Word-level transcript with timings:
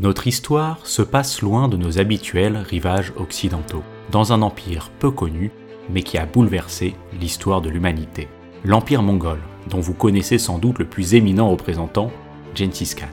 Notre 0.00 0.26
histoire 0.26 0.84
se 0.84 1.02
passe 1.02 1.40
loin 1.40 1.68
de 1.68 1.76
nos 1.76 2.00
habituels 2.00 2.56
rivages 2.56 3.12
occidentaux, 3.16 3.84
dans 4.10 4.32
un 4.32 4.42
empire 4.42 4.90
peu 4.98 5.12
connu, 5.12 5.52
mais 5.88 6.02
qui 6.02 6.18
a 6.18 6.26
bouleversé 6.26 6.96
l'histoire 7.20 7.60
de 7.60 7.70
l'humanité. 7.70 8.26
L'empire 8.64 9.04
mongol, 9.04 9.38
dont 9.70 9.78
vous 9.78 9.94
connaissez 9.94 10.38
sans 10.38 10.58
doute 10.58 10.80
le 10.80 10.84
plus 10.84 11.14
éminent 11.14 11.48
représentant, 11.48 12.10
Genghis 12.56 12.96
Khan. 12.98 13.06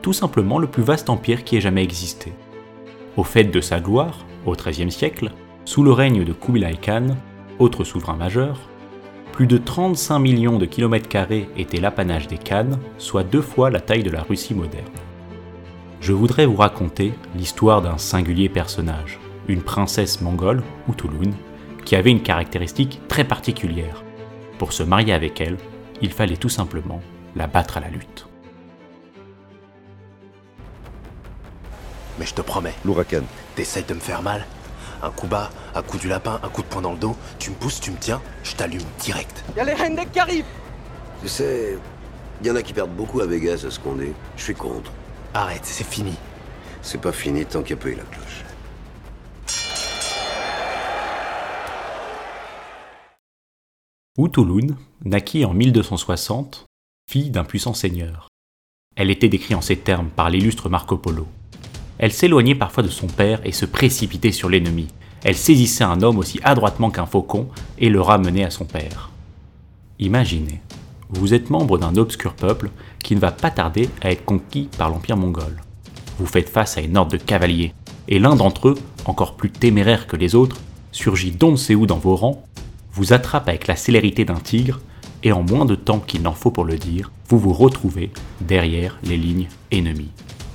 Tout 0.00 0.14
simplement 0.14 0.58
le 0.58 0.66
plus 0.66 0.82
vaste 0.82 1.10
empire 1.10 1.44
qui 1.44 1.58
ait 1.58 1.60
jamais 1.60 1.84
existé. 1.84 2.32
Au 3.18 3.22
fait 3.22 3.44
de 3.44 3.60
sa 3.60 3.78
gloire, 3.78 4.24
au 4.46 4.52
XIIIe 4.52 4.90
siècle, 4.90 5.30
sous 5.66 5.82
le 5.82 5.92
règne 5.92 6.24
de 6.24 6.32
Kublai 6.32 6.78
Khan, 6.80 7.08
autre 7.58 7.84
souverain 7.84 8.16
majeur, 8.16 8.58
plus 9.32 9.46
de 9.46 9.58
35 9.58 10.20
millions 10.20 10.56
de 10.56 10.64
kilomètres 10.64 11.10
carrés 11.10 11.50
étaient 11.58 11.80
l'apanage 11.80 12.28
des 12.28 12.38
Khan, 12.38 12.70
soit 12.96 13.24
deux 13.24 13.42
fois 13.42 13.68
la 13.68 13.80
taille 13.80 14.04
de 14.04 14.10
la 14.10 14.22
Russie 14.22 14.54
moderne. 14.54 14.86
Je 16.06 16.12
voudrais 16.12 16.46
vous 16.46 16.54
raconter 16.54 17.14
l'histoire 17.34 17.82
d'un 17.82 17.98
singulier 17.98 18.48
personnage, 18.48 19.18
une 19.48 19.60
princesse 19.60 20.20
mongole, 20.20 20.62
Utulun, 20.88 21.32
qui 21.84 21.96
avait 21.96 22.12
une 22.12 22.22
caractéristique 22.22 23.00
très 23.08 23.24
particulière. 23.24 24.04
Pour 24.56 24.72
se 24.72 24.84
marier 24.84 25.12
avec 25.12 25.40
elle, 25.40 25.56
il 26.00 26.12
fallait 26.12 26.36
tout 26.36 26.48
simplement 26.48 27.00
la 27.34 27.48
battre 27.48 27.78
à 27.78 27.80
la 27.80 27.88
lutte. 27.88 28.28
Mais 32.20 32.26
je 32.26 32.34
te 32.34 32.40
promets, 32.40 32.74
L'ouragan. 32.84 33.24
t'essayes 33.56 33.82
de 33.82 33.94
me 33.94 33.98
faire 33.98 34.22
mal? 34.22 34.46
Un 35.02 35.10
coup 35.10 35.26
bas, 35.26 35.50
un 35.74 35.82
coup 35.82 35.98
du 35.98 36.06
lapin, 36.06 36.38
un 36.40 36.48
coup 36.48 36.62
de 36.62 36.68
poing 36.68 36.82
dans 36.82 36.92
le 36.92 36.98
dos, 36.98 37.16
tu 37.40 37.50
me 37.50 37.56
pousses, 37.56 37.80
tu 37.80 37.90
me 37.90 37.98
tiens, 37.98 38.22
je 38.44 38.54
t'allume 38.54 38.86
direct. 39.00 39.42
Y'a 39.56 39.64
les 39.64 39.72
Hendek 39.72 40.12
qui 40.12 40.20
arrivent 40.20 40.44
Tu 41.20 41.26
sais, 41.26 41.76
il 42.40 42.46
y 42.46 42.50
en 42.52 42.54
a 42.54 42.62
qui 42.62 42.72
perdent 42.72 42.94
beaucoup 42.94 43.20
à 43.22 43.26
Vegas 43.26 43.64
à 43.66 43.72
ce 43.72 43.80
qu'on 43.80 43.98
est. 43.98 44.12
Je 44.36 44.42
suis 44.44 44.54
contre. 44.54 44.92
Arrête, 45.36 45.66
c'est 45.66 45.84
fini. 45.84 46.14
C'est 46.80 46.98
pas 46.98 47.12
fini 47.12 47.44
tant 47.44 47.62
qu'il 47.62 47.76
n'y 47.76 47.82
a 47.82 47.84
pas 47.84 47.90
eu 47.90 47.94
la 47.94 48.04
cloche. 48.04 48.42
Utulun 54.16 54.74
naquit 55.04 55.44
en 55.44 55.52
1260, 55.52 56.64
fille 57.10 57.28
d'un 57.28 57.44
puissant 57.44 57.74
seigneur. 57.74 58.28
Elle 58.96 59.10
était 59.10 59.28
décrite 59.28 59.58
en 59.58 59.60
ces 59.60 59.76
termes 59.76 60.08
par 60.08 60.30
l'illustre 60.30 60.70
Marco 60.70 60.96
Polo. 60.96 61.26
Elle 61.98 62.14
s'éloignait 62.14 62.54
parfois 62.54 62.82
de 62.82 62.88
son 62.88 63.06
père 63.06 63.44
et 63.44 63.52
se 63.52 63.66
précipitait 63.66 64.32
sur 64.32 64.48
l'ennemi. 64.48 64.88
Elle 65.22 65.36
saisissait 65.36 65.84
un 65.84 66.00
homme 66.00 66.16
aussi 66.16 66.40
adroitement 66.44 66.88
qu'un 66.88 67.04
faucon 67.04 67.50
et 67.76 67.90
le 67.90 68.00
ramenait 68.00 68.44
à 68.44 68.50
son 68.50 68.64
père. 68.64 69.10
Imaginez, 69.98 70.62
vous 71.10 71.34
êtes 71.34 71.50
membre 71.50 71.78
d'un 71.78 71.96
obscur 71.96 72.34
peuple 72.34 72.70
qui 73.02 73.14
ne 73.14 73.20
va 73.20 73.32
pas 73.32 73.50
tarder 73.50 73.88
à 74.02 74.10
être 74.10 74.24
conquis 74.24 74.68
par 74.76 74.90
l'Empire 74.90 75.16
mongol. 75.16 75.62
Vous 76.18 76.26
faites 76.26 76.48
face 76.48 76.78
à 76.78 76.80
une 76.80 76.96
horde 76.96 77.12
de 77.12 77.16
cavaliers, 77.16 77.74
et 78.08 78.18
l'un 78.18 78.36
d'entre 78.36 78.68
eux, 78.68 78.78
encore 79.04 79.36
plus 79.36 79.50
téméraire 79.50 80.06
que 80.06 80.16
les 80.16 80.34
autres, 80.34 80.56
surgit 80.92 81.30
d'on 81.30 81.56
sait 81.56 81.74
où 81.74 81.86
dans 81.86 81.98
vos 81.98 82.16
rangs, 82.16 82.44
vous 82.92 83.12
attrape 83.12 83.48
avec 83.48 83.66
la 83.66 83.76
célérité 83.76 84.24
d'un 84.24 84.40
tigre, 84.40 84.80
et 85.22 85.32
en 85.32 85.42
moins 85.42 85.64
de 85.64 85.74
temps 85.74 86.00
qu'il 86.00 86.22
n'en 86.22 86.32
faut 86.32 86.50
pour 86.50 86.64
le 86.64 86.78
dire, 86.78 87.10
vous 87.28 87.38
vous 87.38 87.52
retrouvez 87.52 88.10
derrière 88.40 88.98
les 89.02 89.16
lignes 89.16 89.48
ennemies. 89.72 90.12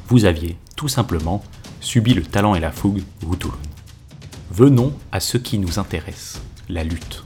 Vous 0.08 0.26
aviez, 0.26 0.58
tout 0.76 0.88
simplement, 0.88 1.44
subi 1.80 2.14
le 2.14 2.24
talent 2.24 2.56
et 2.56 2.60
la 2.60 2.72
fougue 2.72 3.04
Wutulun. 3.26 3.54
Venons 4.52 4.94
à 5.12 5.20
ce 5.20 5.38
qui 5.38 5.58
nous 5.58 5.80
intéresse, 5.80 6.42
la 6.70 6.84
lutte. 6.84 7.24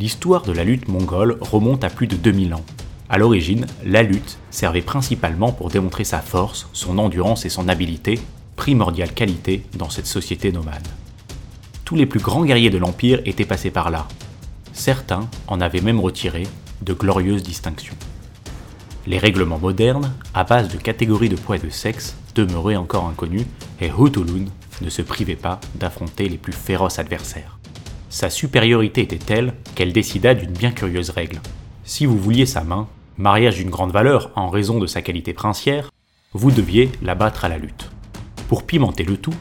L'histoire 0.00 0.40
de 0.40 0.52
la 0.52 0.64
lutte 0.64 0.88
mongole 0.88 1.36
remonte 1.42 1.84
à 1.84 1.90
plus 1.90 2.06
de 2.06 2.16
2000 2.16 2.54
ans. 2.54 2.64
À 3.10 3.18
l'origine, 3.18 3.66
la 3.84 4.02
lutte 4.02 4.38
servait 4.50 4.80
principalement 4.80 5.52
pour 5.52 5.68
démontrer 5.68 6.04
sa 6.04 6.20
force, 6.20 6.70
son 6.72 6.96
endurance 6.96 7.44
et 7.44 7.50
son 7.50 7.68
habileté, 7.68 8.18
primordiale 8.56 9.12
qualité 9.12 9.62
dans 9.76 9.90
cette 9.90 10.06
société 10.06 10.52
nomade. 10.52 10.88
Tous 11.84 11.96
les 11.96 12.06
plus 12.06 12.18
grands 12.18 12.46
guerriers 12.46 12.70
de 12.70 12.78
l'Empire 12.78 13.20
étaient 13.26 13.44
passés 13.44 13.70
par 13.70 13.90
là. 13.90 14.08
Certains 14.72 15.28
en 15.46 15.60
avaient 15.60 15.82
même 15.82 16.00
retiré 16.00 16.44
de 16.80 16.94
glorieuses 16.94 17.42
distinctions. 17.42 17.96
Les 19.06 19.18
règlements 19.18 19.58
modernes, 19.58 20.14
à 20.32 20.44
base 20.44 20.68
de 20.68 20.78
catégories 20.78 21.28
de 21.28 21.36
poids 21.36 21.56
et 21.56 21.58
de 21.58 21.68
sexe, 21.68 22.16
demeuraient 22.34 22.76
encore 22.76 23.06
inconnus 23.06 23.44
et 23.82 23.90
Hutulun 23.90 24.46
ne 24.80 24.88
se 24.88 25.02
privait 25.02 25.36
pas 25.36 25.60
d'affronter 25.74 26.26
les 26.30 26.38
plus 26.38 26.54
féroces 26.54 26.98
adversaires. 26.98 27.59
Sa 28.10 28.28
supériorité 28.28 29.02
était 29.02 29.18
telle 29.18 29.54
qu'elle 29.76 29.92
décida 29.92 30.34
d'une 30.34 30.50
bien 30.50 30.72
curieuse 30.72 31.10
règle. 31.10 31.40
Si 31.84 32.06
vous 32.06 32.18
vouliez 32.18 32.44
sa 32.44 32.64
main, 32.64 32.88
mariage 33.16 33.58
d'une 33.58 33.70
grande 33.70 33.92
valeur 33.92 34.32
en 34.34 34.50
raison 34.50 34.80
de 34.80 34.88
sa 34.88 35.00
qualité 35.00 35.32
princière, 35.32 35.92
vous 36.32 36.50
deviez 36.50 36.90
la 37.02 37.14
battre 37.14 37.44
à 37.44 37.48
la 37.48 37.56
lutte. 37.56 37.88
Pour 38.48 38.64
pimenter 38.64 39.04
le 39.04 39.16
tout, 39.16 39.34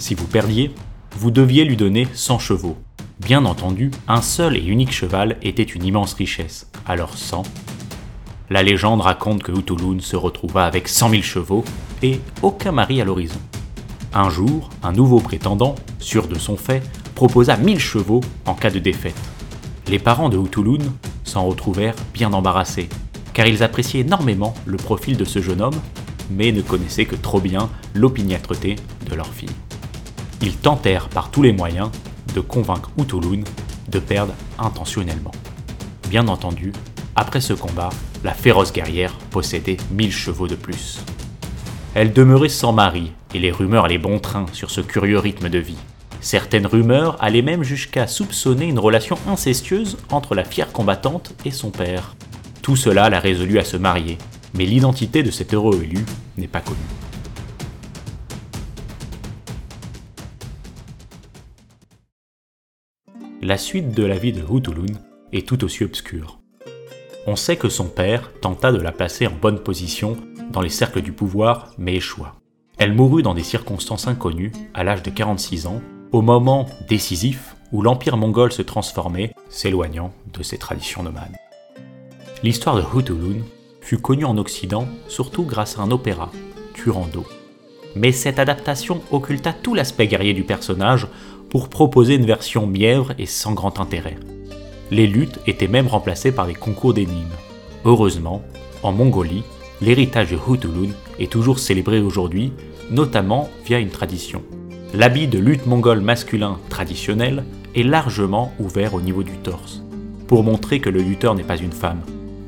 si 0.00 0.16
vous 0.16 0.26
perdiez, 0.26 0.72
vous 1.12 1.30
deviez 1.30 1.64
lui 1.64 1.76
donner 1.76 2.08
100 2.14 2.40
chevaux. 2.40 2.76
Bien 3.20 3.44
entendu, 3.44 3.92
un 4.08 4.22
seul 4.22 4.56
et 4.56 4.64
unique 4.64 4.92
cheval 4.92 5.36
était 5.42 5.62
une 5.62 5.84
immense 5.84 6.14
richesse, 6.14 6.68
alors 6.84 7.16
100. 7.16 7.44
La 8.50 8.64
légende 8.64 9.02
raconte 9.02 9.44
que 9.44 9.52
Utulun 9.52 10.00
se 10.00 10.16
retrouva 10.16 10.66
avec 10.66 10.88
100 10.88 11.10
000 11.10 11.22
chevaux 11.22 11.64
et 12.02 12.20
aucun 12.42 12.72
mari 12.72 13.00
à 13.00 13.04
l'horizon. 13.04 13.40
Un 14.12 14.30
jour, 14.30 14.70
un 14.82 14.92
nouveau 14.92 15.20
prétendant, 15.20 15.76
sûr 16.00 16.26
de 16.26 16.38
son 16.38 16.56
fait, 16.56 16.82
proposa 17.16 17.56
1000 17.56 17.80
chevaux 17.80 18.20
en 18.44 18.52
cas 18.52 18.70
de 18.70 18.78
défaite. 18.78 19.16
Les 19.88 19.98
parents 19.98 20.28
de 20.28 20.36
Utulun 20.36 20.84
s'en 21.24 21.46
retrouvèrent 21.46 21.96
bien 22.12 22.34
embarrassés, 22.34 22.90
car 23.32 23.46
ils 23.46 23.62
appréciaient 23.62 24.00
énormément 24.00 24.54
le 24.66 24.76
profil 24.76 25.16
de 25.16 25.24
ce 25.24 25.40
jeune 25.40 25.62
homme, 25.62 25.80
mais 26.30 26.52
ne 26.52 26.60
connaissaient 26.60 27.06
que 27.06 27.16
trop 27.16 27.40
bien 27.40 27.70
l'opiniâtreté 27.94 28.76
de 29.08 29.14
leur 29.14 29.32
fille. 29.32 29.48
Ils 30.42 30.58
tentèrent 30.58 31.08
par 31.08 31.30
tous 31.30 31.42
les 31.42 31.54
moyens 31.54 31.88
de 32.34 32.40
convaincre 32.40 32.90
Utulun 32.98 33.44
de 33.88 33.98
perdre 33.98 34.34
intentionnellement. 34.58 35.32
Bien 36.10 36.28
entendu, 36.28 36.72
après 37.14 37.40
ce 37.40 37.54
combat, 37.54 37.88
la 38.24 38.34
féroce 38.34 38.74
guerrière 38.74 39.14
possédait 39.30 39.78
1000 39.90 40.12
chevaux 40.12 40.48
de 40.48 40.54
plus. 40.54 41.00
Elle 41.94 42.12
demeurait 42.12 42.50
sans 42.50 42.74
mari, 42.74 43.12
et 43.32 43.38
les 43.38 43.52
rumeurs 43.52 43.86
allaient 43.86 43.96
bon 43.96 44.18
train 44.18 44.44
sur 44.52 44.70
ce 44.70 44.82
curieux 44.82 45.18
rythme 45.18 45.48
de 45.48 45.58
vie. 45.58 45.78
Certaines 46.26 46.66
rumeurs 46.66 47.16
allaient 47.22 47.40
même 47.40 47.62
jusqu'à 47.62 48.08
soupçonner 48.08 48.66
une 48.66 48.80
relation 48.80 49.16
incestueuse 49.28 49.96
entre 50.10 50.34
la 50.34 50.42
fière 50.42 50.72
combattante 50.72 51.32
et 51.44 51.52
son 51.52 51.70
père. 51.70 52.16
Tout 52.62 52.74
cela 52.74 53.08
l'a 53.08 53.20
résolu 53.20 53.60
à 53.60 53.64
se 53.64 53.76
marier, 53.76 54.18
mais 54.52 54.64
l'identité 54.64 55.22
de 55.22 55.30
cet 55.30 55.54
heureux 55.54 55.84
élu 55.84 56.04
n'est 56.36 56.48
pas 56.48 56.62
connue. 56.62 56.80
La 63.40 63.56
suite 63.56 63.92
de 63.92 64.02
la 64.02 64.18
vie 64.18 64.32
de 64.32 64.42
Hutulun 64.42 64.98
est 65.32 65.46
tout 65.46 65.62
aussi 65.62 65.84
obscure. 65.84 66.40
On 67.28 67.36
sait 67.36 67.56
que 67.56 67.68
son 67.68 67.86
père 67.86 68.32
tenta 68.42 68.72
de 68.72 68.80
la 68.80 68.90
placer 68.90 69.28
en 69.28 69.36
bonne 69.40 69.60
position 69.60 70.16
dans 70.50 70.60
les 70.60 70.70
cercles 70.70 71.02
du 71.02 71.12
pouvoir, 71.12 71.72
mais 71.78 71.94
échoua. 71.94 72.34
Elle 72.78 72.94
mourut 72.94 73.22
dans 73.22 73.34
des 73.34 73.44
circonstances 73.44 74.08
inconnues 74.08 74.50
à 74.74 74.82
l'âge 74.82 75.04
de 75.04 75.10
46 75.10 75.68
ans, 75.68 75.80
au 76.16 76.22
moment 76.22 76.64
décisif 76.88 77.56
où 77.72 77.82
l'empire 77.82 78.16
mongol 78.16 78.50
se 78.50 78.62
transformait, 78.62 79.34
s'éloignant 79.50 80.14
de 80.32 80.42
ses 80.42 80.56
traditions 80.56 81.02
nomades. 81.02 81.36
L'histoire 82.42 82.74
de 82.74 82.80
Hutulun 82.80 83.42
fut 83.82 83.98
connue 83.98 84.24
en 84.24 84.38
Occident 84.38 84.88
surtout 85.08 85.44
grâce 85.44 85.78
à 85.78 85.82
un 85.82 85.90
opéra, 85.90 86.32
Turando. 86.72 87.26
Mais 87.96 88.12
cette 88.12 88.38
adaptation 88.38 89.02
occulta 89.10 89.52
tout 89.52 89.74
l'aspect 89.74 90.06
guerrier 90.06 90.32
du 90.32 90.42
personnage 90.42 91.06
pour 91.50 91.68
proposer 91.68 92.14
une 92.14 92.24
version 92.24 92.66
mièvre 92.66 93.12
et 93.18 93.26
sans 93.26 93.52
grand 93.52 93.78
intérêt. 93.78 94.16
Les 94.90 95.06
luttes 95.06 95.40
étaient 95.46 95.68
même 95.68 95.86
remplacées 95.86 96.32
par 96.32 96.46
des 96.46 96.54
concours 96.54 96.94
d'énigmes. 96.94 97.36
Heureusement, 97.84 98.40
en 98.82 98.92
Mongolie, 98.92 99.42
l'héritage 99.82 100.30
de 100.30 100.38
Hutulun 100.48 100.94
est 101.18 101.30
toujours 101.30 101.58
célébré 101.58 102.00
aujourd'hui, 102.00 102.54
notamment 102.90 103.50
via 103.66 103.80
une 103.80 103.90
tradition. 103.90 104.42
L'habit 104.96 105.28
de 105.28 105.38
lutte 105.38 105.66
mongole 105.66 106.00
masculin 106.00 106.58
traditionnel 106.70 107.44
est 107.74 107.82
largement 107.82 108.54
ouvert 108.58 108.94
au 108.94 109.02
niveau 109.02 109.22
du 109.22 109.36
torse, 109.36 109.82
pour 110.26 110.42
montrer 110.42 110.80
que 110.80 110.88
le 110.88 111.02
lutteur 111.02 111.34
n'est 111.34 111.44
pas 111.44 111.58
une 111.58 111.70
femme, 111.70 112.00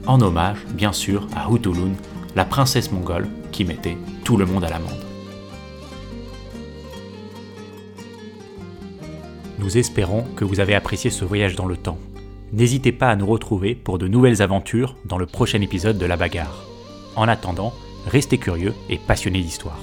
en 0.07 0.19
hommage, 0.23 0.57
bien 0.73 0.95
sûr, 0.95 1.27
à 1.37 1.53
Hutulun, 1.53 1.93
la 2.37 2.47
princesse 2.47 2.91
mongole 2.91 3.29
qui 3.53 3.67
mettait 3.67 3.99
tout 4.25 4.39
le 4.39 4.47
monde 4.47 4.65
à 4.65 4.71
l'amende. 4.71 5.05
Nous 9.59 9.77
espérons 9.77 10.25
que 10.35 10.47
vous 10.47 10.59
avez 10.59 10.75
apprécié 10.75 11.11
ce 11.11 11.27
voyage 11.27 11.55
dans 11.55 11.67
le 11.67 11.77
temps. 11.77 11.99
N'hésitez 12.55 12.93
pas 12.93 13.11
à 13.11 13.17
nous 13.17 13.27
retrouver 13.27 13.75
pour 13.75 13.99
de 13.99 14.09
nouvelles 14.09 14.41
aventures 14.41 14.97
dans 15.05 15.19
le 15.19 15.27
prochain 15.27 15.61
épisode 15.61 15.99
de 15.99 16.07
La 16.07 16.17
Bagarre. 16.17 16.65
En 17.15 17.29
attendant, 17.29 17.75
restez 18.07 18.39
curieux 18.39 18.73
et 18.89 18.97
passionnés 18.97 19.43
d'histoire. 19.43 19.79